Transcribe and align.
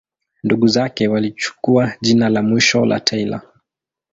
Ndugu 0.43 0.67
zake 0.67 1.07
walichukua 1.07 1.91
jina 2.01 2.29
la 2.29 2.41
mwisho 2.41 2.85
la 2.85 2.99
Taylor. 2.99 3.41